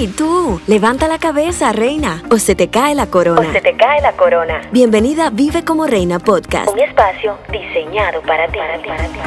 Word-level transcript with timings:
Hey, 0.00 0.14
tú, 0.16 0.60
levanta 0.68 1.08
la 1.08 1.18
cabeza, 1.18 1.72
reina, 1.72 2.22
o 2.30 2.38
se 2.38 2.54
te 2.54 2.68
cae 2.68 2.94
la 2.94 3.06
corona. 3.06 3.40
O 3.40 3.52
se 3.52 3.60
te 3.60 3.76
cae 3.76 4.00
la 4.00 4.12
corona. 4.12 4.60
Bienvenida 4.70 5.26
a 5.26 5.30
Vive 5.30 5.64
como 5.64 5.88
Reina 5.88 6.20
Podcast. 6.20 6.68
Un 6.72 6.78
espacio 6.78 7.36
diseñado 7.50 8.22
para 8.22 8.46
ti. 8.46 8.58
Para 8.58 8.78
ti, 8.78 8.88
para 8.88 9.08
ti. 9.08 9.18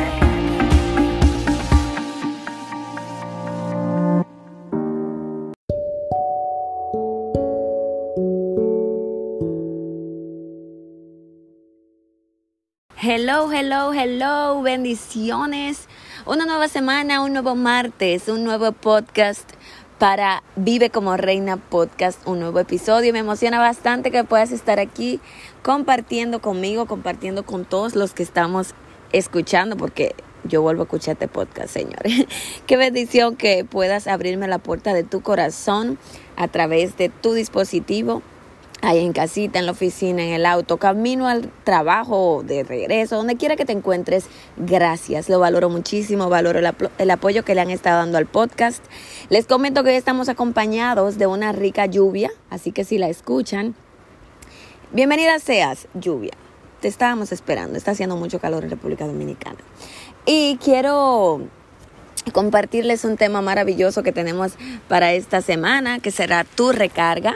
Hello, 13.03 13.51
hello, 13.51 13.91
hello, 13.93 14.61
bendiciones. 14.61 15.89
Una 16.25 16.45
nueva 16.45 16.67
semana, 16.67 17.23
un 17.23 17.33
nuevo 17.33 17.55
martes, 17.55 18.29
un 18.29 18.43
nuevo 18.43 18.71
podcast 18.71 19.51
para 20.01 20.41
Vive 20.55 20.89
como 20.89 21.15
Reina 21.15 21.57
Podcast, 21.57 22.27
un 22.27 22.39
nuevo 22.39 22.57
episodio. 22.57 23.13
Me 23.13 23.19
emociona 23.19 23.59
bastante 23.59 24.09
que 24.09 24.23
puedas 24.23 24.51
estar 24.51 24.79
aquí 24.79 25.19
compartiendo 25.61 26.41
conmigo, 26.41 26.87
compartiendo 26.87 27.43
con 27.43 27.65
todos 27.65 27.93
los 27.93 28.15
que 28.15 28.23
estamos 28.23 28.73
escuchando, 29.11 29.77
porque 29.77 30.15
yo 30.43 30.63
vuelvo 30.63 30.81
a 30.81 30.85
escuchar 30.85 31.13
este 31.13 31.27
podcast, 31.27 31.69
señores. 31.69 32.25
Qué 32.65 32.77
bendición 32.77 33.35
que 33.35 33.63
puedas 33.63 34.07
abrirme 34.07 34.47
la 34.47 34.57
puerta 34.57 34.95
de 34.95 35.03
tu 35.03 35.21
corazón 35.21 35.99
a 36.35 36.47
través 36.47 36.97
de 36.97 37.09
tu 37.09 37.33
dispositivo 37.33 38.23
ahí 38.81 38.99
en 39.05 39.13
casita, 39.13 39.59
en 39.59 39.65
la 39.65 39.71
oficina, 39.71 40.23
en 40.23 40.33
el 40.33 40.45
auto, 40.45 40.77
camino 40.77 41.27
al 41.27 41.51
trabajo, 41.63 42.43
de 42.45 42.63
regreso, 42.63 43.15
donde 43.15 43.37
quiera 43.37 43.55
que 43.55 43.65
te 43.65 43.73
encuentres, 43.73 44.25
gracias. 44.57 45.29
Lo 45.29 45.39
valoro 45.39 45.69
muchísimo, 45.69 46.29
valoro 46.29 46.59
el, 46.59 47.11
apoyo 47.11 47.45
que 47.45 47.55
le 47.55 47.61
han 47.61 47.69
estado 47.69 47.99
dando 47.99 48.17
al 48.17 48.25
podcast. 48.25 48.83
Les 49.29 49.45
comento 49.45 49.83
que 49.83 49.91
hoy 49.91 49.95
estamos 49.95 50.29
acompañados 50.29 51.17
de 51.17 51.27
una 51.27 51.51
rica 51.51 51.85
lluvia, 51.85 52.31
así 52.49 52.71
que 52.71 52.83
si 52.83 52.97
la 52.97 53.07
escuchan, 53.07 53.75
bienvenida 54.91 55.39
seas, 55.39 55.87
lluvia. 55.93 56.33
Te 56.81 56.87
estábamos 56.87 57.31
esperando, 57.31 57.77
está 57.77 57.91
haciendo 57.91 58.17
mucho 58.17 58.39
calor 58.39 58.63
en 58.63 58.71
República 58.71 59.05
Dominicana. 59.05 59.59
Y 60.25 60.57
quiero 60.57 61.41
compartirles 62.33 63.05
un 63.05 63.17
tema 63.17 63.41
maravilloso 63.41 64.01
que 64.01 64.11
tenemos 64.11 64.53
para 64.87 65.13
esta 65.13 65.41
semana, 65.41 65.99
que 65.99 66.11
será 66.11 66.43
tu 66.43 66.71
recarga. 66.71 67.35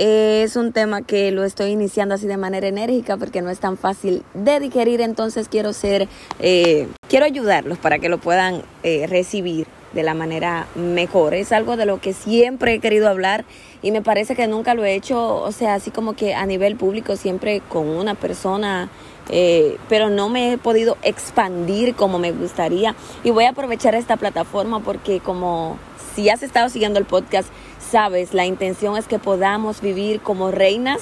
Es 0.00 0.54
un 0.54 0.72
tema 0.72 1.02
que 1.02 1.32
lo 1.32 1.42
estoy 1.42 1.70
iniciando 1.72 2.14
así 2.14 2.28
de 2.28 2.36
manera 2.36 2.68
enérgica 2.68 3.16
porque 3.16 3.42
no 3.42 3.50
es 3.50 3.58
tan 3.58 3.76
fácil 3.76 4.22
de 4.32 4.60
digerir, 4.60 5.00
entonces 5.00 5.48
quiero 5.48 5.72
ser, 5.72 6.06
eh, 6.38 6.86
quiero 7.08 7.26
ayudarlos 7.26 7.78
para 7.78 7.98
que 7.98 8.08
lo 8.08 8.18
puedan 8.18 8.62
eh, 8.84 9.08
recibir 9.08 9.66
de 9.92 10.04
la 10.04 10.14
manera 10.14 10.68
mejor. 10.76 11.34
Es 11.34 11.50
algo 11.50 11.76
de 11.76 11.84
lo 11.84 12.00
que 12.00 12.12
siempre 12.12 12.74
he 12.74 12.78
querido 12.78 13.08
hablar 13.08 13.44
y 13.82 13.90
me 13.90 14.00
parece 14.00 14.36
que 14.36 14.46
nunca 14.46 14.74
lo 14.74 14.84
he 14.84 14.94
hecho, 14.94 15.34
o 15.34 15.50
sea, 15.50 15.74
así 15.74 15.90
como 15.90 16.12
que 16.12 16.32
a 16.32 16.46
nivel 16.46 16.76
público, 16.76 17.16
siempre 17.16 17.60
con 17.68 17.88
una 17.88 18.14
persona, 18.14 18.90
eh, 19.28 19.78
pero 19.88 20.10
no 20.10 20.28
me 20.28 20.52
he 20.52 20.58
podido 20.58 20.96
expandir 21.02 21.94
como 21.94 22.18
me 22.18 22.32
gustaría. 22.32 22.94
Y 23.24 23.30
voy 23.30 23.44
a 23.44 23.50
aprovechar 23.50 23.94
esta 23.94 24.16
plataforma 24.16 24.80
porque 24.80 25.20
como 25.20 25.78
si 26.14 26.30
has 26.30 26.42
estado 26.42 26.68
siguiendo 26.68 26.98
el 26.98 27.04
podcast, 27.04 27.48
sabes, 27.78 28.34
la 28.34 28.46
intención 28.46 28.96
es 28.96 29.06
que 29.06 29.18
podamos 29.18 29.80
vivir 29.80 30.20
como 30.20 30.50
reinas 30.50 31.00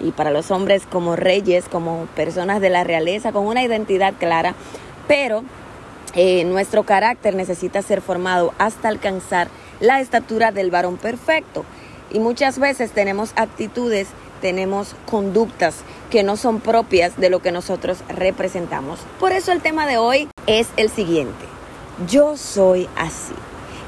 y 0.00 0.10
para 0.10 0.30
los 0.30 0.50
hombres 0.50 0.84
como 0.90 1.16
reyes, 1.16 1.66
como 1.68 2.06
personas 2.16 2.60
de 2.60 2.70
la 2.70 2.84
realeza, 2.84 3.32
con 3.32 3.46
una 3.46 3.62
identidad 3.62 4.14
clara, 4.18 4.54
pero 5.06 5.44
eh, 6.14 6.44
nuestro 6.44 6.84
carácter 6.84 7.34
necesita 7.34 7.82
ser 7.82 8.00
formado 8.00 8.54
hasta 8.58 8.88
alcanzar 8.88 9.48
la 9.80 10.00
estatura 10.00 10.52
del 10.52 10.70
varón 10.70 10.96
perfecto. 10.96 11.64
Y 12.12 12.20
muchas 12.20 12.58
veces 12.58 12.92
tenemos 12.92 13.32
actitudes, 13.36 14.08
tenemos 14.44 14.94
conductas 15.06 15.76
que 16.10 16.22
no 16.22 16.36
son 16.36 16.60
propias 16.60 17.16
de 17.16 17.30
lo 17.30 17.40
que 17.40 17.50
nosotros 17.50 18.00
representamos. 18.10 19.00
Por 19.18 19.32
eso 19.32 19.52
el 19.52 19.62
tema 19.62 19.86
de 19.86 19.96
hoy 19.96 20.28
es 20.46 20.68
el 20.76 20.90
siguiente. 20.90 21.46
Yo 22.10 22.36
soy 22.36 22.86
así. 22.94 23.32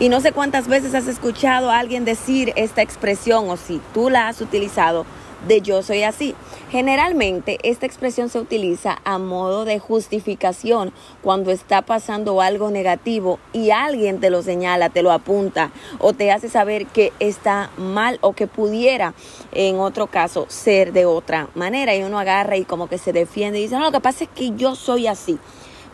Y 0.00 0.08
no 0.08 0.22
sé 0.22 0.32
cuántas 0.32 0.66
veces 0.66 0.94
has 0.94 1.08
escuchado 1.08 1.70
a 1.70 1.78
alguien 1.78 2.06
decir 2.06 2.54
esta 2.56 2.80
expresión 2.80 3.50
o 3.50 3.58
si 3.58 3.82
tú 3.92 4.08
la 4.08 4.28
has 4.28 4.40
utilizado 4.40 5.04
de 5.46 5.60
yo 5.60 5.82
soy 5.82 6.02
así. 6.02 6.34
Generalmente 6.70 7.58
esta 7.62 7.86
expresión 7.86 8.28
se 8.28 8.40
utiliza 8.40 8.98
a 9.04 9.18
modo 9.18 9.64
de 9.64 9.78
justificación 9.78 10.92
cuando 11.22 11.50
está 11.50 11.82
pasando 11.82 12.40
algo 12.40 12.70
negativo 12.70 13.38
y 13.52 13.70
alguien 13.70 14.20
te 14.20 14.30
lo 14.30 14.42
señala, 14.42 14.88
te 14.90 15.02
lo 15.02 15.12
apunta 15.12 15.70
o 15.98 16.12
te 16.12 16.32
hace 16.32 16.48
saber 16.48 16.86
que 16.86 17.12
está 17.20 17.70
mal 17.76 18.18
o 18.20 18.32
que 18.32 18.46
pudiera 18.46 19.14
en 19.52 19.78
otro 19.78 20.08
caso 20.08 20.46
ser 20.48 20.92
de 20.92 21.06
otra 21.06 21.48
manera 21.54 21.94
y 21.94 22.02
uno 22.02 22.18
agarra 22.18 22.56
y 22.56 22.64
como 22.64 22.88
que 22.88 22.98
se 22.98 23.12
defiende 23.12 23.58
y 23.58 23.62
dice, 23.62 23.76
no, 23.76 23.84
lo 23.84 23.92
que 23.92 24.00
pasa 24.00 24.24
es 24.24 24.30
que 24.30 24.52
yo 24.56 24.74
soy 24.74 25.06
así 25.06 25.38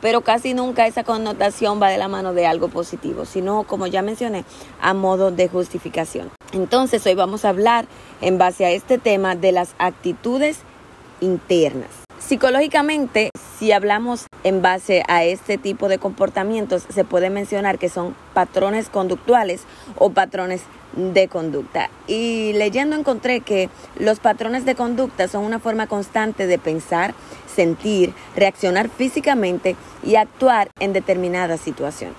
pero 0.03 0.21
casi 0.21 0.53
nunca 0.53 0.87
esa 0.87 1.05
connotación 1.05 1.81
va 1.81 1.89
de 1.89 1.97
la 1.97 2.09
mano 2.09 2.35
de 2.35 2.45
algo 2.45 2.69
positivo, 2.69 3.25
sino, 3.25 3.63
como 3.63 3.87
ya 3.87 4.03
mencioné, 4.03 4.45
a 4.83 4.93
modo 4.93 5.31
de 5.31 5.49
justificación. 5.49 6.31
Entonces, 6.53 7.07
hoy 7.07 7.15
vamos 7.15 7.47
a 7.47 7.49
hablar 7.49 7.87
en 8.21 8.37
base 8.37 8.67
a 8.67 8.71
este 8.71 8.99
tema 8.99 9.37
de 9.37 9.53
las 9.53 9.75
actitudes 9.79 10.59
internas. 11.21 11.89
Psicológicamente, 12.19 13.31
si 13.59 13.73
hablamos 13.73 14.27
en 14.45 14.61
base 14.61 15.03
a 15.09 15.25
este 15.25 15.57
tipo 15.57 15.89
de 15.89 15.99
comportamientos, 15.99 16.85
se 16.93 17.05
puede 17.05 17.31
mencionar 17.31 17.79
que 17.79 17.89
son 17.89 18.15
patrones 18.35 18.89
conductuales 18.89 19.63
o 19.97 20.11
patrones 20.11 20.63
de 20.97 21.29
conducta. 21.29 21.91
Y 22.07 22.53
leyendo 22.55 22.97
encontré 22.97 23.41
que 23.41 23.71
los 23.99 24.21
patrones 24.21 24.65
de 24.65 24.75
conducta 24.75 25.29
son 25.29 25.45
una 25.45 25.59
forma 25.59 25.87
constante 25.87 26.47
de 26.47 26.59
pensar, 26.59 27.15
sentir, 27.55 28.15
reaccionar 28.37 28.89
físicamente 28.89 29.77
y 30.03 30.17
actuar 30.17 30.71
en 30.81 30.93
determinada 30.93 31.57
situación. 31.57 32.13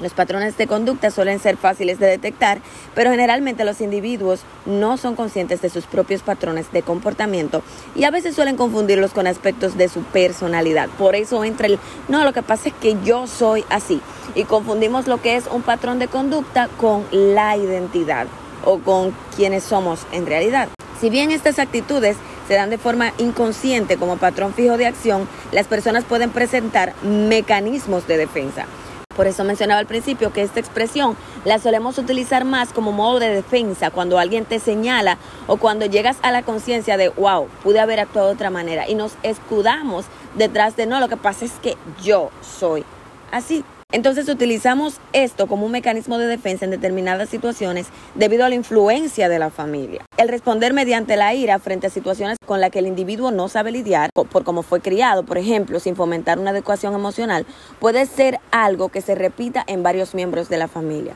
Los 0.00 0.14
patrones 0.14 0.56
de 0.56 0.66
conducta 0.66 1.10
suelen 1.10 1.40
ser 1.40 1.58
fáciles 1.58 1.98
de 1.98 2.06
detectar, 2.06 2.60
pero 2.94 3.10
generalmente 3.10 3.64
los 3.64 3.82
individuos 3.82 4.40
no 4.64 4.96
son 4.96 5.14
conscientes 5.14 5.60
de 5.60 5.68
sus 5.68 5.84
propios 5.84 6.22
patrones 6.22 6.72
de 6.72 6.82
comportamiento 6.82 7.62
y 7.94 8.04
a 8.04 8.10
veces 8.10 8.34
suelen 8.34 8.56
confundirlos 8.56 9.12
con 9.12 9.26
aspectos 9.26 9.76
de 9.76 9.90
su 9.90 10.02
personalidad. 10.04 10.88
Por 10.98 11.14
eso 11.14 11.44
entra 11.44 11.66
el, 11.66 11.78
no, 12.08 12.24
lo 12.24 12.32
que 12.32 12.42
pasa 12.42 12.70
es 12.70 12.74
que 12.80 12.96
yo 13.04 13.26
soy 13.26 13.64
así 13.68 14.00
y 14.34 14.44
confundimos 14.44 15.06
lo 15.06 15.20
que 15.20 15.36
es 15.36 15.46
un 15.48 15.60
patrón 15.60 15.98
de 15.98 16.08
conducta 16.08 16.68
con 16.78 17.04
la 17.12 17.58
identidad 17.58 18.26
o 18.64 18.78
con 18.78 19.14
quienes 19.36 19.64
somos 19.64 20.06
en 20.12 20.26
realidad. 20.26 20.68
Si 21.00 21.10
bien 21.10 21.30
estas 21.30 21.58
actitudes 21.58 22.16
se 22.50 22.56
dan 22.56 22.68
de 22.68 22.78
forma 22.78 23.12
inconsciente 23.18 23.96
como 23.96 24.16
patrón 24.16 24.52
fijo 24.52 24.76
de 24.76 24.84
acción, 24.84 25.28
las 25.52 25.68
personas 25.68 26.02
pueden 26.02 26.30
presentar 26.30 26.94
mecanismos 27.04 28.08
de 28.08 28.16
defensa. 28.16 28.66
Por 29.14 29.28
eso 29.28 29.44
mencionaba 29.44 29.78
al 29.78 29.86
principio 29.86 30.32
que 30.32 30.42
esta 30.42 30.58
expresión 30.58 31.16
la 31.44 31.60
solemos 31.60 31.96
utilizar 31.98 32.44
más 32.44 32.72
como 32.72 32.90
modo 32.90 33.20
de 33.20 33.28
defensa 33.28 33.92
cuando 33.92 34.18
alguien 34.18 34.46
te 34.46 34.58
señala 34.58 35.16
o 35.46 35.58
cuando 35.58 35.86
llegas 35.86 36.16
a 36.22 36.32
la 36.32 36.42
conciencia 36.42 36.96
de, 36.96 37.10
wow, 37.10 37.46
pude 37.62 37.78
haber 37.78 38.00
actuado 38.00 38.26
de 38.26 38.34
otra 38.34 38.50
manera 38.50 38.88
y 38.88 38.96
nos 38.96 39.12
escudamos 39.22 40.06
detrás 40.34 40.74
de, 40.74 40.86
no, 40.86 40.98
lo 40.98 41.08
que 41.08 41.16
pasa 41.16 41.44
es 41.44 41.52
que 41.62 41.76
yo 42.02 42.30
soy 42.42 42.84
así. 43.30 43.64
Entonces 43.92 44.28
utilizamos 44.28 45.00
esto 45.12 45.48
como 45.48 45.66
un 45.66 45.72
mecanismo 45.72 46.18
de 46.18 46.26
defensa 46.26 46.64
en 46.64 46.70
determinadas 46.70 47.28
situaciones 47.28 47.88
debido 48.14 48.44
a 48.44 48.48
la 48.48 48.54
influencia 48.54 49.28
de 49.28 49.40
la 49.40 49.50
familia. 49.50 50.04
El 50.16 50.28
responder 50.28 50.72
mediante 50.72 51.16
la 51.16 51.34
ira 51.34 51.58
frente 51.58 51.88
a 51.88 51.90
situaciones 51.90 52.36
con 52.46 52.60
las 52.60 52.70
que 52.70 52.78
el 52.78 52.86
individuo 52.86 53.32
no 53.32 53.48
sabe 53.48 53.72
lidiar 53.72 54.10
por 54.12 54.44
cómo 54.44 54.62
fue 54.62 54.80
criado, 54.80 55.24
por 55.24 55.38
ejemplo, 55.38 55.80
sin 55.80 55.96
fomentar 55.96 56.38
una 56.38 56.50
adecuación 56.50 56.94
emocional, 56.94 57.46
puede 57.80 58.06
ser 58.06 58.38
algo 58.52 58.90
que 58.90 59.00
se 59.00 59.16
repita 59.16 59.64
en 59.66 59.82
varios 59.82 60.14
miembros 60.14 60.48
de 60.48 60.58
la 60.58 60.68
familia. 60.68 61.14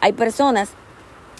Hay 0.00 0.12
personas 0.12 0.70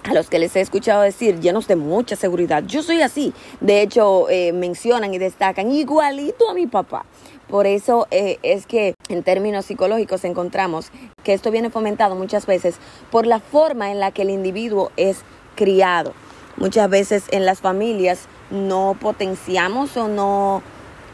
a 0.06 0.14
los 0.14 0.30
que 0.30 0.38
les 0.38 0.54
he 0.56 0.60
escuchado 0.60 1.02
decir, 1.02 1.40
llenos 1.40 1.66
de 1.66 1.76
mucha 1.76 2.16
seguridad, 2.16 2.62
yo 2.64 2.82
soy 2.82 3.02
así. 3.02 3.32
De 3.60 3.82
hecho, 3.82 4.28
eh, 4.28 4.52
mencionan 4.52 5.12
y 5.14 5.18
destacan 5.18 5.72
igualito 5.72 6.48
a 6.48 6.54
mi 6.54 6.66
papá. 6.66 7.04
Por 7.48 7.66
eso 7.66 8.06
eh, 8.10 8.38
es 8.42 8.66
que 8.66 8.94
en 9.08 9.22
términos 9.22 9.66
psicológicos 9.66 10.24
encontramos 10.24 10.90
que 11.22 11.32
esto 11.32 11.50
viene 11.50 11.70
fomentado 11.70 12.14
muchas 12.14 12.46
veces 12.46 12.76
por 13.10 13.26
la 13.26 13.40
forma 13.40 13.90
en 13.90 14.00
la 14.00 14.10
que 14.10 14.22
el 14.22 14.30
individuo 14.30 14.90
es 14.96 15.18
criado. 15.54 16.12
Muchas 16.56 16.88
veces 16.88 17.24
en 17.30 17.44
las 17.44 17.60
familias 17.60 18.26
no 18.50 18.96
potenciamos 19.00 19.96
o 19.96 20.08
no 20.08 20.62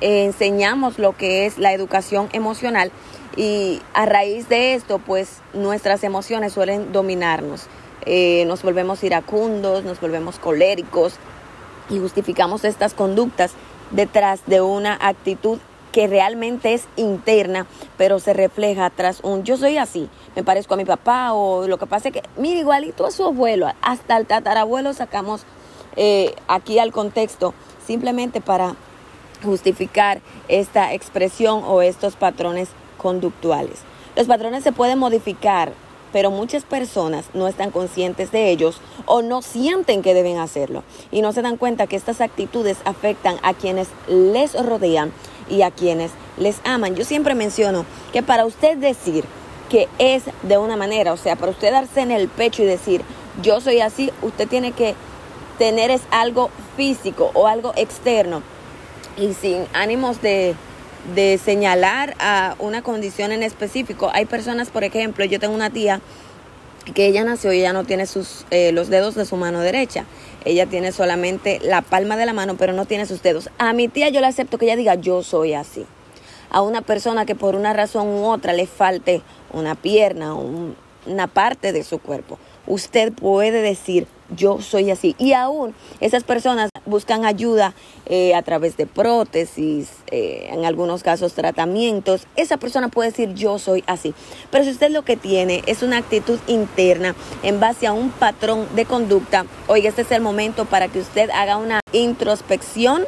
enseñamos 0.00 0.99
lo 0.99 1.17
que 1.17 1.47
es 1.47 1.59
la 1.59 1.73
educación 1.73 2.29
emocional 2.33 2.91
y 3.37 3.81
a 3.94 4.05
raíz 4.05 4.49
de 4.49 4.75
esto 4.75 4.99
pues 4.99 5.41
nuestras 5.53 6.03
emociones 6.05 6.53
suelen 6.53 6.93
dominarnos. 6.93 7.69
Eh, 8.05 8.45
nos 8.47 8.63
volvemos 8.63 9.03
iracundos, 9.05 9.85
nos 9.85 10.01
volvemos 10.01 10.39
coléricos 10.39 11.15
y 11.91 11.99
justificamos 11.99 12.65
estas 12.65 12.95
conductas 12.95 13.53
detrás 13.91 14.41
de 14.47 14.61
una 14.61 14.99
actitud 15.01 15.59
que 15.93 16.07
realmente 16.07 16.73
es 16.73 16.89
interna, 16.97 17.67
pero 17.99 18.19
se 18.19 18.33
refleja 18.33 18.89
tras 18.91 19.21
un 19.23 19.45
yo 19.45 19.59
soy 19.59 19.77
así, 19.77 20.09
me 20.35 20.43
parezco 20.43 20.75
a 20.75 20.79
mi 20.79 20.87
papá 20.87 21.35
o 21.35 21.69
lo 21.69 21.79
que 21.79 21.87
pasa 21.87 22.09
es 22.09 22.15
que, 22.15 22.23
mira, 22.39 22.59
igualito 22.59 23.07
a 23.07 23.11
su 23.11 23.25
abuelo, 23.25 23.69
hasta 23.83 24.17
el 24.17 24.27
tatarabuelo 24.27 24.95
sacamos 24.95 25.45
eh, 25.97 26.35
aquí 26.49 26.79
al 26.79 26.93
contexto, 26.93 27.53
simplemente 27.87 28.41
para 28.41 28.75
justificar 29.45 30.23
esta 30.49 30.95
expresión 30.95 31.63
o 31.67 31.83
estos 31.83 32.17
patrones 32.17 32.71
conductuales. 32.97 33.81
Los 34.17 34.27
patrones 34.27 34.63
se 34.63 34.73
pueden 34.73 34.99
modificar, 34.99 35.73
pero 36.12 36.31
muchas 36.31 36.64
personas 36.64 37.26
no 37.35 37.49
están 37.49 37.70
conscientes 37.70 38.31
de 38.31 38.50
ellos 38.50 38.81
o 39.06 39.23
no 39.23 39.43
sienten 39.43 40.03
que 40.03 40.14
deben 40.14 40.38
hacerlo 40.38 40.85
y 41.11 41.23
no 41.23 41.32
se 41.32 41.43
dan 41.43 41.56
cuenta 41.56 41.87
que 41.87 41.97
estas 41.97 42.20
actitudes 42.20 42.79
afectan 42.85 43.37
a 43.43 43.55
quienes 43.55 43.88
les 44.09 44.55
rodean 44.55 45.12
y 45.49 45.62
a 45.62 45.70
quienes 45.70 46.12
les 46.37 46.61
aman. 46.64 46.94
Yo 46.94 47.05
siempre 47.05 47.35
menciono 47.35 47.85
que 48.12 48.23
para 48.23 48.44
usted 48.44 48.76
decir 48.76 49.25
que 49.70 49.88
es 49.99 50.25
de 50.43 50.59
una 50.59 50.76
manera, 50.76 51.12
o 51.12 51.17
sea, 51.17 51.37
para 51.37 51.53
usted 51.53 51.73
darse 51.73 52.03
en 52.03 52.11
el 52.11 52.29
pecho 52.29 52.62
y 52.62 52.67
decir 52.67 53.03
yo 53.43 53.61
soy 53.61 53.81
así, 53.81 54.11
usted 54.20 54.47
tiene 54.47 54.73
que 54.73 54.94
tener 55.58 55.91
es 55.91 56.03
algo 56.11 56.50
físico 56.76 57.31
o 57.35 57.47
algo 57.47 57.73
externo 57.76 58.43
y 59.17 59.35
sin 59.35 59.67
ánimos 59.73 60.20
de, 60.23 60.55
de 61.15 61.39
señalar 61.39 62.15
a 62.19 62.55
una 62.59 62.83
condición 62.83 63.33
en 63.33 63.43
específico. 63.43 64.11
Hay 64.13 64.27
personas, 64.27 64.71
por 64.71 64.85
ejemplo, 64.85 65.25
yo 65.25 65.41
tengo 65.41 65.55
una 65.55 65.71
tía 65.71 66.01
que 66.95 67.07
ella 67.07 67.25
nació 67.25 67.53
y 67.53 67.61
ella 67.61 67.73
no 67.73 67.85
tiene 67.85 68.07
sus, 68.07 68.45
eh, 68.51 68.73
los 68.73 68.89
dedos 68.89 69.15
de 69.15 69.25
su 69.25 69.37
mano 69.37 69.61
derecha. 69.61 70.05
Ella 70.45 70.67
tiene 70.67 70.93
solamente 70.93 71.61
la 71.63 71.83
palma 71.83 72.17
de 72.17 72.27
la 72.27 72.33
mano, 72.33 72.57
pero 72.57 72.73
no 72.73 72.87
tiene 72.87 73.07
sus 73.07 73.23
dedos. 73.23 73.51
A 73.59 73.73
mi 73.73 73.89
tía 73.89 74.09
yo 74.09 74.21
le 74.21 74.27
acepto 74.27 74.59
que 74.59 74.67
ella 74.67 74.77
diga 74.77 74.95
yo 74.97 75.23
soy 75.23 75.55
así. 75.55 75.87
A 76.51 76.63
una 76.63 76.83
persona 76.83 77.25
que 77.25 77.35
por 77.35 77.55
una 77.55 77.73
razón 77.73 78.09
u 78.09 78.27
otra 78.27 78.53
le 78.53 78.67
falte 78.67 79.23
una 79.53 79.75
pierna, 79.75 80.35
o 80.35 80.75
una 81.07 81.27
parte 81.27 81.73
de 81.73 81.83
su 81.83 81.99
cuerpo 81.99 82.39
usted 82.73 83.13
puede 83.13 83.61
decir, 83.61 84.07
yo 84.35 84.63
soy 84.63 84.91
así. 84.91 85.15
Y 85.19 85.35
aún 85.35 85.75
esas 86.01 86.25
personas 86.25 86.71
buscan 86.87 87.27
ayuda 87.27 87.75
eh, 88.07 88.35
a 88.35 88.43
través 88.43 88.79
de 88.79 88.87
prótesis, 88.87 89.91
eh, 90.11 90.49
en 90.51 90.65
algunos 90.65 91.03
casos 91.03 91.35
tratamientos. 91.35 92.27
Esa 92.35 92.57
persona 92.57 92.89
puede 92.89 93.11
decir, 93.11 93.35
yo 93.35 93.59
soy 93.59 93.85
así. 93.87 94.15
Pero 94.51 94.65
si 94.65 94.71
usted 94.71 94.91
lo 94.91 95.03
que 95.03 95.19
tiene 95.19 95.63
es 95.67 95.83
una 95.83 95.99
actitud 95.99 96.39
interna 96.47 97.15
en 97.43 97.61
base 97.61 97.87
a 97.87 97.93
un 97.93 98.11
patrón 98.11 98.67
de 98.75 98.87
conducta, 98.87 99.45
oiga, 99.67 99.91
este 99.91 100.03
es 100.03 100.11
el 100.11 100.23
momento 100.23 100.65
para 100.65 100.89
que 100.89 101.01
usted 101.01 101.29
haga 101.31 101.59
una 101.59 101.81
introspección, 101.93 103.05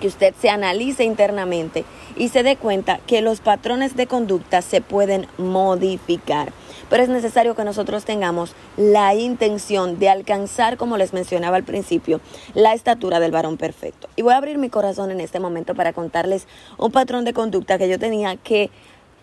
que 0.00 0.08
usted 0.08 0.34
se 0.40 0.50
analice 0.50 1.04
internamente 1.04 1.84
y 2.16 2.28
se 2.28 2.42
dé 2.42 2.56
cuenta 2.56 2.98
que 3.06 3.20
los 3.20 3.40
patrones 3.40 3.96
de 3.96 4.06
conducta 4.06 4.62
se 4.62 4.80
pueden 4.80 5.26
modificar 5.38 6.52
pero 6.92 7.04
es 7.04 7.08
necesario 7.08 7.54
que 7.54 7.64
nosotros 7.64 8.04
tengamos 8.04 8.54
la 8.76 9.14
intención 9.14 9.98
de 9.98 10.10
alcanzar, 10.10 10.76
como 10.76 10.98
les 10.98 11.14
mencionaba 11.14 11.56
al 11.56 11.64
principio, 11.64 12.20
la 12.52 12.74
estatura 12.74 13.18
del 13.18 13.30
varón 13.30 13.56
perfecto. 13.56 14.10
Y 14.14 14.20
voy 14.20 14.34
a 14.34 14.36
abrir 14.36 14.58
mi 14.58 14.68
corazón 14.68 15.10
en 15.10 15.20
este 15.20 15.40
momento 15.40 15.74
para 15.74 15.94
contarles 15.94 16.46
un 16.76 16.92
patrón 16.92 17.24
de 17.24 17.32
conducta 17.32 17.78
que 17.78 17.88
yo 17.88 17.98
tenía 17.98 18.36
que 18.36 18.70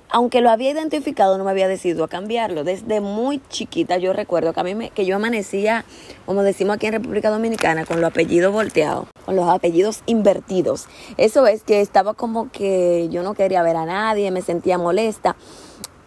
aunque 0.10 0.42
lo 0.42 0.50
había 0.50 0.72
identificado, 0.72 1.38
no 1.38 1.44
me 1.44 1.52
había 1.52 1.68
decidido 1.68 2.04
a 2.04 2.08
cambiarlo. 2.08 2.64
Desde 2.64 3.00
muy 3.00 3.42
chiquita 3.50 3.98
yo 3.98 4.14
recuerdo 4.14 4.54
que 4.54 4.60
a 4.60 4.64
me, 4.64 4.90
que 4.90 5.06
yo 5.06 5.16
amanecía, 5.16 5.86
como 6.26 6.44
decimos 6.44 6.76
aquí 6.76 6.88
en 6.88 6.94
República 6.94 7.30
Dominicana, 7.30 7.86
con 7.86 8.02
los 8.02 8.10
apellidos 8.10 8.52
volteados, 8.52 9.08
con 9.26 9.36
los 9.36 9.48
apellidos 9.48 10.02
invertidos. 10.08 10.88
Eso 11.18 11.48
es 11.48 11.64
que 11.64 11.82
estaba 11.82 12.14
como 12.16 12.52
que 12.52 13.08
yo 13.12 13.24
no 13.24 13.34
quería 13.34 13.62
ver 13.62 13.76
a 13.76 13.86
nadie, 13.86 14.32
me 14.32 14.42
sentía 14.42 14.78
molesta. 14.78 15.36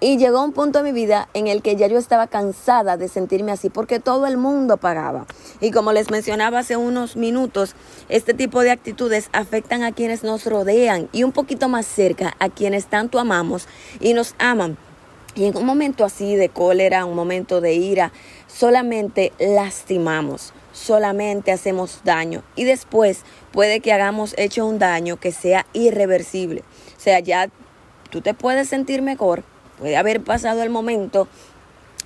Y 0.05 0.17
llegó 0.17 0.43
un 0.43 0.51
punto 0.51 0.81
en 0.81 0.87
mi 0.87 0.91
vida 0.91 1.29
en 1.33 1.47
el 1.47 1.63
que 1.63 1.77
ya 1.77 1.87
yo 1.87 1.97
estaba 1.97 2.27
cansada 2.27 2.97
de 2.97 3.07
sentirme 3.07 3.53
así 3.53 3.71
porque 3.71 4.01
todo 4.01 4.27
el 4.27 4.37
mundo 4.37 4.77
pagaba. 4.77 5.27
Y 5.61 5.71
como 5.71 5.93
les 5.93 6.11
mencionaba 6.11 6.59
hace 6.59 6.77
unos 6.77 7.15
minutos, 7.15 7.77
este 8.09 8.35
tipo 8.35 8.63
de 8.63 8.73
actitudes 8.73 9.29
afectan 9.33 9.85
a 9.85 9.93
quienes 9.93 10.25
nos 10.25 10.45
rodean 10.45 11.09
y 11.13 11.23
un 11.23 11.31
poquito 11.31 11.69
más 11.69 11.87
cerca 11.87 12.35
a 12.41 12.49
quienes 12.49 12.87
tanto 12.87 13.21
amamos 13.21 13.69
y 14.01 14.13
nos 14.13 14.35
aman. 14.41 14.77
Y 15.37 15.45
en 15.45 15.57
un 15.57 15.65
momento 15.65 16.05
así 16.05 16.35
de 16.35 16.49
cólera, 16.49 17.05
un 17.05 17.15
momento 17.15 17.61
de 17.61 17.75
ira, 17.75 18.11
solamente 18.49 19.33
lastimamos, 19.39 20.53
solamente 20.73 21.53
hacemos 21.53 22.01
daño 22.03 22.43
y 22.57 22.65
después 22.65 23.21
puede 23.53 23.79
que 23.79 23.93
hagamos 23.93 24.35
hecho 24.37 24.67
un 24.67 24.81
daño 24.81 25.21
que 25.21 25.31
sea 25.31 25.65
irreversible. 25.73 26.65
O 26.97 27.01
sea, 27.01 27.21
ya 27.21 27.51
tú 28.11 28.21
te 28.21 28.35
puedes 28.35 28.69
sentir 28.69 29.01
mejor, 29.01 29.45
puede 29.83 29.97
haber 29.97 30.21
pasado 30.21 30.63
el 30.63 30.71
momento, 30.71 31.27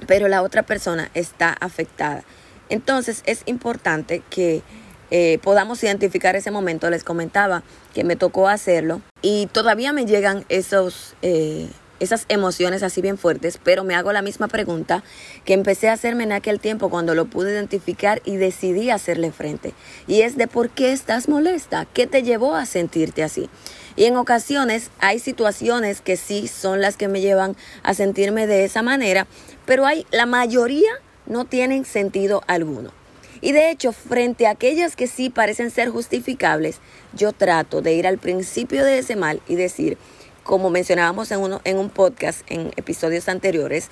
pero 0.07 0.29
la 0.29 0.41
otra 0.41 0.63
persona 0.63 1.11
está 1.13 1.53
afectada. 1.53 2.25
Entonces 2.71 3.23
es 3.27 3.43
importante 3.45 4.23
que 4.31 4.63
eh, 5.11 5.39
podamos 5.43 5.85
identificar 5.85 6.37
ese 6.37 6.51
momento. 6.51 6.89
Les 6.89 7.05
comentaba 7.05 7.63
que 7.93 8.03
me 8.03 8.17
tocó 8.17 8.49
hacerlo 8.49 9.03
y 9.21 9.47
todavía 9.53 9.93
me 9.93 10.07
llegan 10.07 10.47
esos, 10.49 11.17
eh, 11.21 11.69
esas 12.01 12.25
emociones 12.31 12.83
así 12.83 13.03
bien 13.03 13.19
fuertes, 13.19 13.61
pero 13.63 13.85
me 13.85 13.95
hago 13.95 14.11
la 14.11 14.23
misma 14.23 14.49
pregunta 14.49 15.05
que 15.45 15.53
empecé 15.53 15.91
a 15.91 15.93
hacerme 15.93 16.25
en 16.25 16.33
aquel 16.33 16.61
tiempo 16.61 16.89
cuando 16.89 17.15
lo 17.15 17.27
pude 17.27 17.53
identificar 17.53 18.23
y 18.25 18.37
decidí 18.37 18.89
hacerle 18.89 19.33
frente. 19.33 19.75
Y 20.07 20.23
es 20.23 20.39
de 20.39 20.47
por 20.47 20.71
qué 20.71 20.93
estás 20.93 21.29
molesta, 21.29 21.85
qué 21.93 22.07
te 22.07 22.23
llevó 22.23 22.55
a 22.55 22.65
sentirte 22.65 23.23
así. 23.23 23.51
Y 23.97 24.05
en 24.05 24.17
ocasiones 24.17 24.91
hay 25.01 25.19
situaciones 25.19 26.03
que 26.03 26.17
sí 26.17 26.49
son 26.49 26.81
las 26.81 26.97
que 26.97 27.09
me 27.09 27.23
llevan 27.23 27.57
a 27.83 27.95
sentirme 27.95 28.47
de 28.47 28.65
esa 28.65 28.83
manera, 28.83 29.27
pero 29.65 29.87
hay 29.87 30.07
la 30.11 30.27
mayoría 30.27 30.91
no 31.27 31.47
tienen 31.47 31.85
sentido 31.85 32.43
alguno. 32.47 32.93
Y 33.41 33.53
de 33.53 33.71
hecho, 33.71 33.93
frente 33.93 34.47
a 34.47 34.51
aquellas 34.51 34.97
que 34.97 35.07
sí 35.07 35.31
parecen 35.31 35.71
ser 35.71 35.91
justificables, 35.91 36.79
yo 37.13 37.33
trato 37.33 37.83
de 37.83 37.95
ir 37.95 38.07
al 38.07 38.19
principio 38.19 38.85
de 38.85 38.99
ese 38.99 39.17
mal 39.17 39.41
y 39.47 39.57
decir, 39.57 39.99
como 40.43 40.71
mencionábamos 40.71 41.31
en, 41.31 41.41
uno, 41.41 41.61
en 41.65 41.79
un 41.79 41.91
podcast 41.91 42.41
en 42.51 42.73
episodios 42.77 43.29
anteriores, 43.29 43.89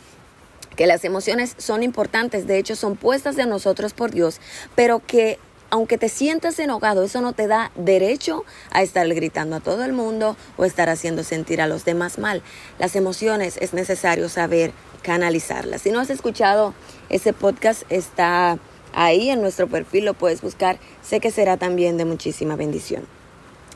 que 0.77 0.87
las 0.87 1.05
emociones 1.05 1.55
son 1.59 1.83
importantes, 1.83 2.47
de 2.47 2.59
hecho 2.59 2.75
son 2.75 2.97
puestas 2.97 3.37
de 3.37 3.47
nosotros 3.47 3.93
por 3.93 4.11
Dios, 4.11 4.41
pero 4.75 5.01
que 5.05 5.39
aunque 5.75 5.99
te 5.99 6.09
sientas 6.09 6.57
enojado, 6.61 7.03
eso 7.03 7.21
no 7.21 7.33
te 7.33 7.49
da 7.49 7.73
derecho 7.75 8.45
a 8.71 8.83
estar 8.83 9.13
gritando 9.13 9.57
a 9.57 9.61
todo 9.61 9.85
el 9.85 9.93
mundo 9.93 10.37
o 10.57 10.65
estar 10.65 10.89
haciendo 10.89 11.25
sentir 11.25 11.61
a 11.61 11.67
los 11.67 11.85
demás 11.85 12.17
mal. 12.17 12.43
Las 12.79 12.95
emociones 12.95 13.57
es 13.61 13.75
necesario 13.75 14.29
saber 14.29 14.71
canalizarlas. 15.03 15.83
Si 15.83 15.91
no 15.91 15.99
has 15.99 16.11
escuchado 16.11 16.75
ese 17.09 17.33
podcast, 17.33 17.83
está 17.89 18.57
ahí 18.93 19.31
en 19.31 19.41
nuestro 19.41 19.67
perfil, 19.67 20.05
lo 20.05 20.15
puedes 20.15 20.43
buscar. 20.43 20.79
Sé 21.03 21.19
que 21.19 21.33
será 21.33 21.57
también 21.57 21.97
de 21.97 22.05
muchísima 22.05 22.55
bendición. 22.55 23.05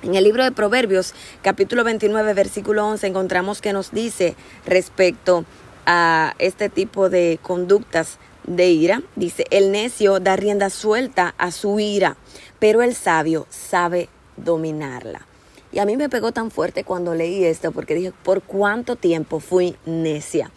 En 0.05 0.15
el 0.15 0.23
libro 0.23 0.45
de 0.45 0.53
Proverbios, 0.53 1.15
capítulo 1.43 1.83
29, 1.83 2.33
versículo 2.33 2.87
11, 2.87 3.09
encontramos 3.09 3.61
que 3.61 3.73
nos 3.73 3.91
dice 3.91 4.37
respecto 4.67 5.45
a 5.85 6.37
este 6.39 6.69
tipo 6.69 7.11
de 7.11 7.41
conductas 7.43 8.19
de 8.49 8.69
ira. 8.71 9.03
Dice, 9.17 9.45
el 9.51 9.71
necio 9.73 10.21
da 10.21 10.37
rienda 10.37 10.71
suelta 10.71 11.35
a 11.39 11.51
su 11.51 11.79
ira, 11.81 12.17
pero 12.59 12.83
el 12.83 12.95
sabio 12.95 13.47
sabe 13.51 14.09
dominarla. 14.37 15.27
Y 15.71 15.81
a 15.81 15.85
mí 15.85 15.97
me 15.97 16.09
pegó 16.09 16.33
tan 16.33 16.51
fuerte 16.51 16.85
cuando 16.85 17.15
leí 17.15 17.45
esto 17.45 17.73
porque 17.73 17.95
dije, 17.95 18.13
¿por 18.23 18.43
cuánto 18.43 18.97
tiempo 18.97 19.39
fui 19.41 19.77
necia? 19.85 20.51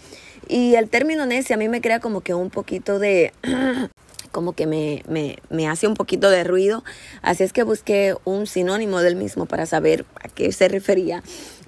Y 0.47 0.75
el 0.75 0.89
término 0.89 1.25
necia 1.25 1.55
a 1.55 1.59
mí 1.59 1.67
me 1.67 1.81
crea 1.81 1.99
como 1.99 2.21
que 2.21 2.33
un 2.33 2.49
poquito 2.49 2.99
de... 2.99 3.33
como 4.31 4.53
que 4.53 4.65
me, 4.65 5.03
me, 5.09 5.39
me, 5.49 5.67
hace 5.67 5.87
un 5.87 5.93
poquito 5.93 6.29
de 6.29 6.45
ruido. 6.45 6.85
Así 7.21 7.43
es 7.43 7.51
que 7.51 7.63
busqué 7.63 8.15
un 8.23 8.47
sinónimo 8.47 9.01
del 9.01 9.17
mismo 9.17 9.45
para 9.45 9.65
saber 9.65 10.05
a 10.23 10.29
qué 10.29 10.53
se 10.53 10.69
refería 10.69 11.21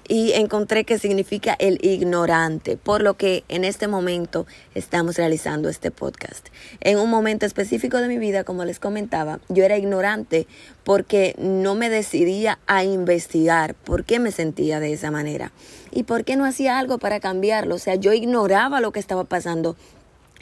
y 0.08 0.32
encontré 0.32 0.84
que 0.84 0.98
significa 0.98 1.56
el 1.58 1.78
ignorante, 1.82 2.76
por 2.76 3.02
lo 3.02 3.14
que 3.14 3.44
en 3.48 3.64
este 3.64 3.88
momento 3.88 4.46
estamos 4.74 5.16
realizando 5.16 5.68
este 5.68 5.90
podcast. 5.90 6.48
En 6.80 6.98
un 6.98 7.10
momento 7.10 7.46
específico 7.46 7.98
de 7.98 8.08
mi 8.08 8.18
vida, 8.18 8.44
como 8.44 8.64
les 8.64 8.80
comentaba, 8.80 9.40
yo 9.48 9.64
era 9.64 9.78
ignorante 9.78 10.46
porque 10.84 11.34
no 11.38 11.74
me 11.74 11.88
decidía 11.88 12.58
a 12.66 12.84
investigar 12.84 13.74
por 13.74 14.04
qué 14.04 14.18
me 14.18 14.30
sentía 14.30 14.80
de 14.80 14.92
esa 14.92 15.10
manera 15.10 15.52
y 15.90 16.02
por 16.02 16.24
qué 16.24 16.36
no 16.36 16.44
hacía 16.44 16.78
algo 16.78 16.98
para 16.98 17.20
cambiarlo. 17.20 17.76
O 17.76 17.78
sea, 17.78 17.94
yo 17.94 18.12
ignoraba 18.12 18.80
lo 18.80 18.92
que 18.92 19.00
estaba 19.00 19.24
pasando 19.24 19.76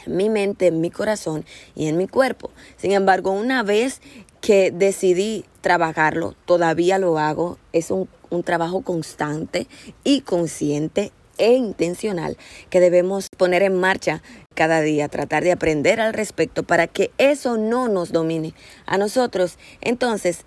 en 0.06 0.16
mi 0.16 0.28
mente, 0.28 0.66
en 0.66 0.80
mi 0.80 0.90
corazón 0.90 1.44
y 1.76 1.86
en 1.86 1.96
mi 1.96 2.08
cuerpo. 2.08 2.50
Sin 2.76 2.92
embargo, 2.92 3.30
una 3.30 3.62
vez 3.62 4.00
que 4.40 4.72
decidí 4.72 5.44
trabajarlo, 5.60 6.34
todavía 6.46 6.98
lo 6.98 7.18
hago, 7.18 7.58
es 7.72 7.92
un 7.92 8.08
un 8.32 8.42
trabajo 8.42 8.82
constante 8.82 9.68
y 10.04 10.22
consciente 10.22 11.12
e 11.38 11.54
intencional 11.54 12.36
que 12.70 12.80
debemos 12.80 13.28
poner 13.36 13.62
en 13.62 13.78
marcha 13.78 14.22
cada 14.54 14.80
día, 14.80 15.08
tratar 15.08 15.44
de 15.44 15.52
aprender 15.52 16.00
al 16.00 16.12
respecto 16.12 16.62
para 16.62 16.86
que 16.86 17.10
eso 17.18 17.56
no 17.56 17.88
nos 17.88 18.12
domine 18.12 18.54
a 18.86 18.98
nosotros. 18.98 19.58
Entonces, 19.80 20.44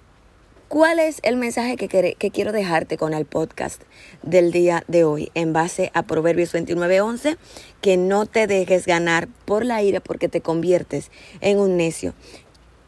¿Cuál 0.68 0.98
es 0.98 1.20
el 1.22 1.38
mensaje 1.38 1.78
que, 1.78 2.16
que 2.18 2.32
quiero 2.32 2.52
dejarte 2.52 2.98
con 2.98 3.14
el 3.14 3.26
podcast 3.26 3.84
del 4.24 4.52
día 4.52 4.84
de 4.88 5.04
hoy 5.04 5.32
en 5.36 5.54
base 5.54 5.92
a 5.94 6.02
Proverbios 6.02 6.56
29:11? 6.56 7.38
Que 7.82 7.98
no 7.98 8.26
te 8.26 8.48
dejes 8.48 8.88
ganar 8.88 9.28
por 9.46 9.64
la 9.64 9.84
ira 9.84 10.00
porque 10.00 10.28
te 10.28 10.42
conviertes 10.42 11.12
en 11.40 11.60
un 11.60 11.78
necio. 11.78 12.16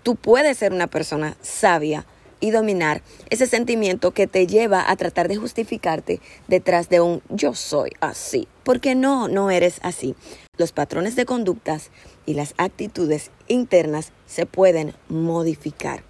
Tú 0.01 0.15
puedes 0.15 0.57
ser 0.57 0.73
una 0.73 0.87
persona 0.87 1.37
sabia 1.41 2.07
y 2.39 2.51
dominar 2.51 3.01
ese 3.29 3.47
sentimiento 3.47 4.11
que 4.11 4.27
te 4.27 4.47
lleva 4.47 4.89
a 4.89 4.95
tratar 4.95 5.27
de 5.27 5.37
justificarte 5.37 6.21
detrás 6.47 6.89
de 6.89 7.01
un 7.01 7.21
yo 7.29 7.53
soy 7.53 7.91
así, 7.99 8.47
porque 8.63 8.95
no, 8.95 9.27
no 9.27 9.51
eres 9.51 9.79
así. 9.83 10.15
Los 10.57 10.71
patrones 10.71 11.15
de 11.15 11.25
conductas 11.25 11.91
y 12.25 12.33
las 12.33 12.53
actitudes 12.57 13.31
internas 13.47 14.11
se 14.25 14.45
pueden 14.45 14.93
modificar. 15.07 16.03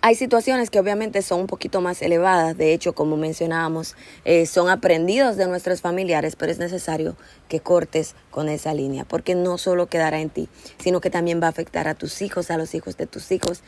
Hay 0.00 0.14
situaciones 0.14 0.70
que 0.70 0.78
obviamente 0.78 1.22
son 1.22 1.40
un 1.40 1.46
poquito 1.46 1.80
más 1.80 2.02
elevadas, 2.02 2.56
de 2.56 2.72
hecho, 2.72 2.94
como 2.94 3.16
mencionábamos, 3.16 3.96
eh, 4.24 4.46
son 4.46 4.68
aprendidos 4.68 5.36
de 5.36 5.46
nuestros 5.46 5.80
familiares, 5.80 6.36
pero 6.36 6.52
es 6.52 6.58
necesario 6.58 7.16
que 7.48 7.60
cortes 7.60 8.14
con 8.30 8.48
esa 8.48 8.74
línea, 8.74 9.04
porque 9.04 9.34
no 9.34 9.58
solo 9.58 9.86
quedará 9.88 10.20
en 10.20 10.30
ti, 10.30 10.48
sino 10.78 11.00
que 11.00 11.10
también 11.10 11.40
va 11.42 11.46
a 11.46 11.50
afectar 11.50 11.88
a 11.88 11.94
tus 11.94 12.22
hijos, 12.22 12.50
a 12.50 12.58
los 12.58 12.74
hijos 12.74 12.96
de 12.96 13.06
tus 13.06 13.30
hijos. 13.32 13.62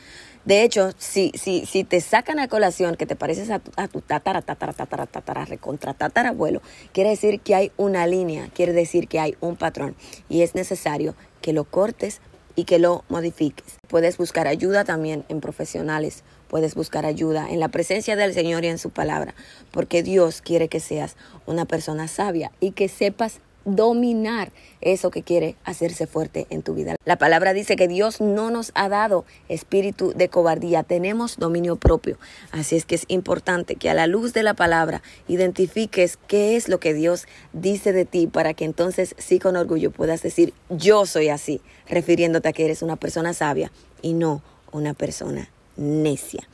De 0.45 0.63
hecho, 0.63 0.91
si, 0.97 1.31
si, 1.35 1.65
si 1.65 1.83
te 1.83 2.01
sacan 2.01 2.39
a 2.39 2.47
colación 2.47 2.95
que 2.95 3.05
te 3.05 3.15
pareces 3.15 3.49
a 3.49 3.59
tu, 3.59 3.71
a 3.75 3.87
tu 3.87 4.01
tatara, 4.01 4.41
tatara, 4.41 4.73
tatara, 4.73 5.05
tatara, 5.05 5.45
recontra 5.45 5.93
tatarabuelo, 5.93 6.61
quiere 6.93 7.11
decir 7.11 7.39
que 7.41 7.55
hay 7.55 7.71
una 7.77 8.07
línea, 8.07 8.49
quiere 8.53 8.73
decir 8.73 9.07
que 9.07 9.19
hay 9.19 9.35
un 9.39 9.55
patrón 9.55 9.95
y 10.29 10.41
es 10.41 10.55
necesario 10.55 11.15
que 11.41 11.53
lo 11.53 11.65
cortes 11.65 12.21
y 12.55 12.65
que 12.65 12.79
lo 12.79 13.03
modifiques. 13.09 13.77
Puedes 13.87 14.17
buscar 14.17 14.47
ayuda 14.47 14.83
también 14.83 15.25
en 15.29 15.41
profesionales, 15.41 16.23
puedes 16.47 16.75
buscar 16.75 17.05
ayuda 17.05 17.49
en 17.49 17.59
la 17.59 17.69
presencia 17.69 18.15
del 18.15 18.33
Señor 18.33 18.63
y 18.65 18.67
en 18.67 18.77
su 18.77 18.89
palabra, 18.89 19.33
porque 19.71 20.03
Dios 20.03 20.41
quiere 20.41 20.67
que 20.67 20.79
seas 20.79 21.15
una 21.45 21.65
persona 21.65 22.07
sabia 22.07 22.51
y 22.59 22.71
que 22.71 22.87
sepas 22.87 23.39
dominar 23.65 24.51
eso 24.81 25.11
que 25.11 25.23
quiere 25.23 25.55
hacerse 25.63 26.07
fuerte 26.07 26.47
en 26.49 26.63
tu 26.63 26.73
vida. 26.73 26.95
La 27.05 27.17
palabra 27.17 27.53
dice 27.53 27.75
que 27.75 27.87
Dios 27.87 28.21
no 28.21 28.49
nos 28.49 28.71
ha 28.75 28.89
dado 28.89 29.25
espíritu 29.49 30.13
de 30.15 30.29
cobardía, 30.29 30.83
tenemos 30.83 31.37
dominio 31.37 31.75
propio. 31.75 32.17
Así 32.51 32.75
es 32.75 32.85
que 32.85 32.95
es 32.95 33.05
importante 33.07 33.75
que 33.75 33.89
a 33.89 33.93
la 33.93 34.07
luz 34.07 34.33
de 34.33 34.43
la 34.43 34.53
palabra 34.53 35.01
identifiques 35.27 36.17
qué 36.27 36.55
es 36.55 36.69
lo 36.69 36.79
que 36.79 36.93
Dios 36.93 37.27
dice 37.53 37.93
de 37.93 38.05
ti 38.05 38.27
para 38.27 38.53
que 38.53 38.65
entonces 38.65 39.15
sí 39.17 39.39
con 39.39 39.55
orgullo 39.55 39.91
puedas 39.91 40.21
decir 40.21 40.53
yo 40.69 41.05
soy 41.05 41.29
así, 41.29 41.61
refiriéndote 41.87 42.49
a 42.49 42.53
que 42.53 42.65
eres 42.65 42.81
una 42.81 42.95
persona 42.95 43.33
sabia 43.33 43.71
y 44.01 44.13
no 44.13 44.41
una 44.71 44.93
persona 44.93 45.49
necia. 45.77 46.47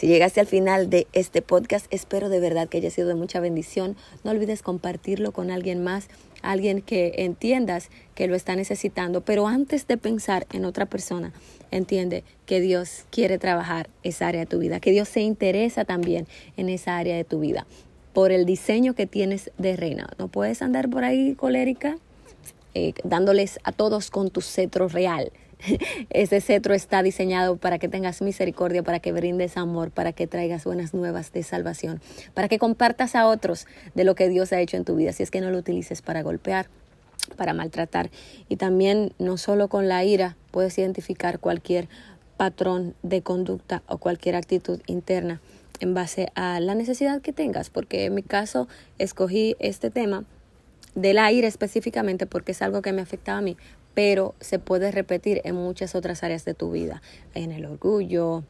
Si 0.00 0.06
llegaste 0.06 0.40
al 0.40 0.46
final 0.46 0.88
de 0.88 1.06
este 1.12 1.42
podcast, 1.42 1.84
espero 1.90 2.30
de 2.30 2.40
verdad 2.40 2.70
que 2.70 2.78
haya 2.78 2.90
sido 2.90 3.08
de 3.08 3.14
mucha 3.14 3.38
bendición. 3.38 3.96
No 4.24 4.30
olvides 4.30 4.62
compartirlo 4.62 5.32
con 5.32 5.50
alguien 5.50 5.84
más, 5.84 6.08
alguien 6.42 6.82
que 6.82 7.12
entiendas 7.18 7.90
que 8.14 8.26
lo 8.26 8.34
está 8.34 8.56
necesitando. 8.56 9.22
Pero 9.22 9.46
antes 9.46 9.86
de 9.86 9.96
pensar 9.96 10.46
en 10.52 10.64
otra 10.64 10.86
persona, 10.86 11.32
entiende 11.70 12.24
que 12.46 12.60
Dios 12.60 13.04
quiere 13.10 13.38
trabajar 13.38 13.88
esa 14.02 14.28
área 14.28 14.40
de 14.40 14.46
tu 14.46 14.58
vida, 14.58 14.80
que 14.80 14.90
Dios 14.90 15.08
se 15.08 15.20
interesa 15.20 15.84
también 15.84 16.26
en 16.56 16.68
esa 16.68 16.96
área 16.96 17.16
de 17.16 17.24
tu 17.24 17.40
vida 17.40 17.66
por 18.12 18.32
el 18.32 18.44
diseño 18.44 18.94
que 18.94 19.06
tienes 19.06 19.50
de 19.58 19.76
reina. 19.76 20.08
No 20.18 20.28
puedes 20.28 20.62
andar 20.62 20.88
por 20.90 21.04
ahí 21.04 21.34
colérica 21.34 21.96
eh, 22.74 22.92
dándoles 23.04 23.58
a 23.64 23.72
todos 23.72 24.10
con 24.10 24.30
tu 24.30 24.40
cetro 24.40 24.88
real. 24.88 25.32
Ese 26.10 26.40
cetro 26.40 26.74
está 26.74 27.02
diseñado 27.02 27.56
para 27.56 27.78
que 27.78 27.88
tengas 27.88 28.22
misericordia, 28.22 28.82
para 28.82 29.00
que 29.00 29.12
brindes 29.12 29.56
amor, 29.56 29.90
para 29.90 30.12
que 30.12 30.26
traigas 30.26 30.64
buenas 30.64 30.94
nuevas 30.94 31.32
de 31.32 31.42
salvación, 31.42 32.00
para 32.34 32.48
que 32.48 32.58
compartas 32.58 33.14
a 33.14 33.26
otros 33.26 33.66
de 33.94 34.04
lo 34.04 34.14
que 34.14 34.28
Dios 34.28 34.52
ha 34.52 34.60
hecho 34.60 34.76
en 34.76 34.84
tu 34.84 34.96
vida, 34.96 35.12
si 35.12 35.22
es 35.22 35.30
que 35.30 35.40
no 35.40 35.50
lo 35.50 35.58
utilices 35.58 36.02
para 36.02 36.22
golpear, 36.22 36.66
para 37.36 37.54
maltratar. 37.54 38.10
Y 38.48 38.56
también 38.56 39.12
no 39.18 39.36
solo 39.36 39.68
con 39.68 39.88
la 39.88 40.04
ira 40.04 40.36
puedes 40.50 40.76
identificar 40.78 41.38
cualquier 41.38 41.88
patrón 42.36 42.94
de 43.02 43.22
conducta 43.22 43.82
o 43.86 43.98
cualquier 43.98 44.36
actitud 44.36 44.80
interna 44.86 45.40
en 45.80 45.94
base 45.94 46.30
a 46.34 46.60
la 46.60 46.74
necesidad 46.74 47.20
que 47.22 47.32
tengas, 47.32 47.70
porque 47.70 48.04
en 48.04 48.14
mi 48.14 48.22
caso 48.22 48.68
escogí 48.98 49.56
este 49.58 49.90
tema 49.90 50.24
de 50.94 51.14
la 51.14 51.30
ira 51.32 51.46
específicamente 51.46 52.26
porque 52.26 52.52
es 52.52 52.62
algo 52.62 52.82
que 52.82 52.92
me 52.92 53.02
afectaba 53.02 53.38
a 53.38 53.42
mí, 53.42 53.56
pero 53.94 54.34
se 54.40 54.58
puede 54.58 54.90
repetir 54.90 55.40
en 55.44 55.54
muchas 55.56 55.94
otras 55.94 56.22
áreas 56.22 56.44
de 56.44 56.54
tu 56.54 56.70
vida, 56.70 57.02
en 57.34 57.52
el 57.52 57.64
orgullo, 57.66 58.44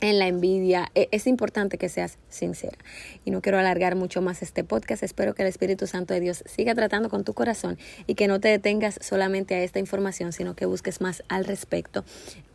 en 0.00 0.18
la 0.18 0.26
envidia. 0.28 0.90
E- 0.94 1.08
Es 1.10 1.26
importante 1.26 1.78
que 1.78 1.88
seas 1.88 2.18
sincera. 2.28 2.76
Y 3.24 3.30
no 3.30 3.40
quiero 3.40 3.58
alargar 3.58 3.96
mucho 3.96 4.20
más 4.20 4.42
este 4.42 4.62
podcast. 4.62 5.02
Espero 5.02 5.34
que 5.34 5.42
el 5.42 5.48
Espíritu 5.48 5.86
Santo 5.86 6.12
de 6.14 6.20
Dios 6.20 6.44
siga 6.46 6.74
tratando 6.74 7.08
con 7.08 7.24
tu 7.24 7.32
corazón 7.32 7.78
y 8.06 8.14
que 8.14 8.28
no 8.28 8.38
te 8.38 8.48
detengas 8.48 8.98
solamente 9.00 9.54
a 9.54 9.62
esta 9.62 9.78
información, 9.78 10.32
sino 10.32 10.54
que 10.54 10.66
busques 10.66 11.00
más 11.00 11.22
al 11.28 11.46
respecto 11.46 12.04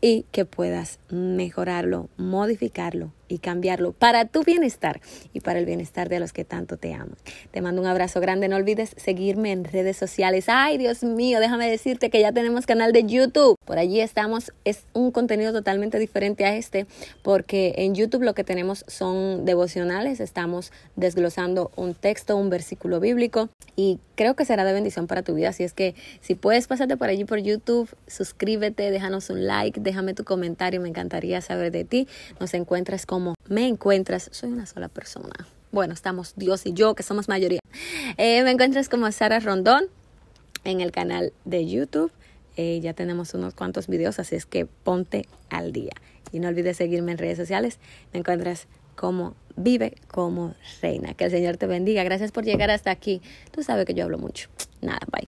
y 0.02 0.26
que 0.32 0.46
puedas 0.46 1.00
mejorarlo, 1.10 2.10
modificarlo 2.18 3.12
y 3.32 3.40
cambiarlo 3.40 3.94
para 3.94 4.26
tu 4.26 4.44
bienestar 4.44 5.02
y 5.34 5.40
para 5.40 5.60
el 5.60 5.66
bienestar 5.66 6.10
de 6.10 6.20
los 6.20 6.34
que 6.34 6.44
tanto 6.44 6.78
te 6.78 6.94
aman. 6.94 7.16
Te 7.52 7.62
mando 7.62 7.82
un 7.82 7.88
abrazo 7.88 8.20
grande. 8.20 8.48
No 8.48 8.58
olvides 8.58 8.94
seguirme 8.98 9.52
en 9.52 9.64
redes 9.64 9.98
sociales. 9.98 10.46
Ay, 10.48 10.78
Dios 10.78 11.04
mío, 11.04 11.40
déjame 11.40 11.70
decirte 11.70 12.10
que 12.10 12.20
ya 12.20 12.32
tenemos 12.32 12.66
canal 12.66 12.92
de 12.92 13.06
YouTube. 13.06 13.56
Por 13.66 13.78
allí 13.78 14.02
estamos. 14.02 14.52
Es 14.66 14.84
un 14.94 15.12
contenido 15.12 15.54
totalmente 15.54 15.98
diferente 15.98 16.46
a 16.46 16.56
este 16.56 16.86
porque 17.24 17.74
en 17.78 17.96
YouTube 17.96 18.24
lo 18.24 18.34
que 18.34 18.44
tenemos 18.44 18.84
son 18.88 19.46
devocionales. 19.46 20.20
Estamos 20.20 20.72
desglosando 20.96 21.72
un 21.76 21.94
texto, 21.94 22.36
un 22.36 22.50
versículo 22.50 23.00
bíblico 23.00 23.50
y 23.76 24.00
creo 24.22 24.36
que 24.36 24.46
será 24.46 24.64
de 24.66 24.72
bendición 24.72 25.08
para 25.08 25.24
tu 25.24 25.34
vida. 25.34 25.50
Así 25.50 25.64
es 25.64 25.74
que 25.74 25.96
si 26.22 26.36
puedes 26.36 26.68
pasarte 26.68 26.96
por 26.96 27.10
allí 27.10 27.26
por 27.26 27.40
YouTube, 27.40 27.90
suscríbete, 28.06 28.92
déjanos 28.92 29.32
un 29.32 29.48
like, 29.48 29.80
déjame 29.80 30.14
tu 30.14 30.24
comentario. 30.24 30.80
Me 30.80 30.90
encantaría 30.90 31.42
saber 31.42 31.72
de 31.72 31.86
ti. 31.86 32.08
Nos 32.40 32.54
encuentras 32.54 33.08
como 33.08 33.34
me 33.50 33.68
encuentras. 33.68 34.30
Soy 34.32 34.52
una 34.52 34.68
sola 34.68 34.90
persona. 34.90 35.48
Bueno, 35.72 35.96
estamos 35.96 36.34
Dios 36.36 36.68
y 36.68 36.74
yo, 36.74 36.94
que 36.94 37.02
somos 37.02 37.30
mayoría. 37.30 37.62
Eh, 38.18 38.44
me 38.44 38.52
encuentras 38.52 38.90
como 38.90 39.12
Sara 39.12 39.40
Rondón 39.40 39.86
en 40.66 40.82
el 40.82 40.92
canal 40.92 41.34
de 41.46 41.66
YouTube. 41.66 42.12
Eh, 42.58 42.80
ya 42.80 42.94
tenemos 42.94 43.34
unos 43.34 43.56
cuantos 43.56 43.88
videos, 43.88 44.20
así 44.20 44.36
es 44.36 44.46
que 44.46 44.68
ponte 44.68 45.26
al 45.50 45.72
día. 45.72 45.94
Y 46.32 46.42
no 46.42 46.48
olvides 46.48 46.78
seguirme 46.78 47.14
en 47.14 47.18
redes 47.18 47.40
sociales. 47.40 47.80
Me 48.14 48.20
encuentras 48.20 48.68
como 48.96 49.34
Vive 49.56 49.96
como 50.08 50.56
Reina. 50.82 51.14
Que 51.14 51.26
el 51.26 51.32
Señor 51.32 51.58
te 51.58 51.68
bendiga. 51.68 52.04
Gracias 52.04 52.32
por 52.32 52.44
llegar 52.44 52.72
hasta 52.72 52.92
aquí. 52.92 53.22
Tú 53.52 53.64
sabes 53.64 53.86
que 53.86 53.94
yo 53.94 54.04
hablo 54.04 54.18
mucho. 54.18 54.50
Nada, 54.82 55.00
bye. 55.12 55.28